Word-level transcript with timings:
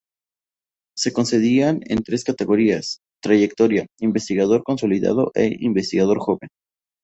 Se 0.97 1.13
concedían 1.13 1.81
en 1.85 2.01
tres 2.01 2.23
categorías: 2.23 3.01
Trayectoria, 3.21 3.85
Investigador 3.99 4.63
Consolidado 4.63 5.31
e 5.35 5.57
Investigador 5.59 6.17
Joven. 6.17 6.49